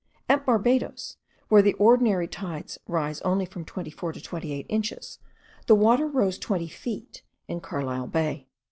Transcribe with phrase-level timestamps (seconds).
[0.27, 1.17] At Barbados,
[1.49, 5.19] where the ordinary tides rise only from twenty four to twenty eight inches,
[5.67, 8.47] the water rose twenty feet in Carlisle Bay.